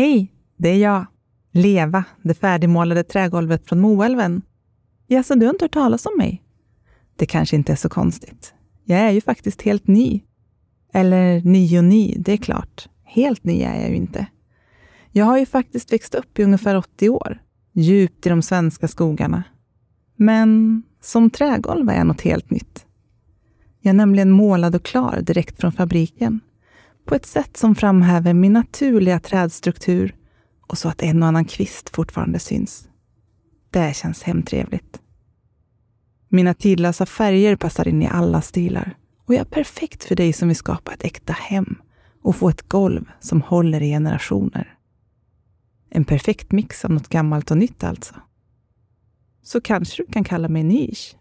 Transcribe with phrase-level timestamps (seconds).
[0.00, 1.06] Hej, det är jag.
[1.52, 4.42] Leva, det färdigmålade trägolvet från Moälven.
[5.06, 6.42] Jaså, du har inte hört talas om mig?
[7.16, 8.54] Det kanske inte är så konstigt.
[8.84, 10.22] Jag är ju faktiskt helt ny.
[10.92, 12.88] Eller ny och ny, det är klart.
[13.04, 14.26] Helt ny är jag ju inte.
[15.12, 17.38] Jag har ju faktiskt växt upp i ungefär 80 år,
[17.72, 19.42] djupt i de svenska skogarna.
[20.16, 22.86] Men som trägolv är jag något helt nytt.
[23.80, 26.40] Jag är nämligen målad och klar direkt från fabriken.
[27.10, 30.14] På ett sätt som framhäver min naturliga trädstruktur
[30.66, 32.88] och så att en och annan kvist fortfarande syns.
[33.70, 35.00] Det känns hemtrevligt.
[36.28, 38.96] Mina tidlösa färger passar in i alla stilar
[39.26, 41.82] och jag är perfekt för dig som vill skapa ett äkta hem
[42.22, 44.78] och få ett golv som håller i generationer.
[45.90, 48.14] En perfekt mix av något gammalt och nytt alltså.
[49.42, 51.16] Så kanske du kan kalla mig nisch.